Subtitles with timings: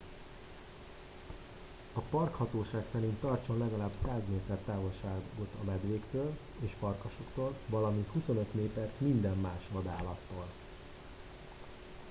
[1.93, 8.99] a parkhatóság szerint tartson legalább 100 méter távolságot a medvéktől és farkasoktól valamint 25 métert
[8.99, 10.47] minden más vadállattól